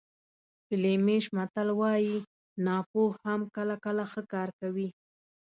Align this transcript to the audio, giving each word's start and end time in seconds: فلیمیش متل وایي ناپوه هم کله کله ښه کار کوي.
فلیمیش 0.65 1.25
متل 1.37 1.67
وایي 1.79 2.17
ناپوه 2.65 3.11
هم 3.25 3.41
کله 3.55 3.75
کله 3.85 4.03
ښه 4.11 4.21
کار 4.33 4.49
کوي. 4.59 4.87